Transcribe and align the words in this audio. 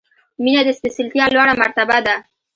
•مینه 0.43 0.61
د 0.65 0.69
سپېڅلتیا 0.77 1.25
لوړه 1.33 1.53
مرتبه 1.61 1.97
ده. 2.05 2.15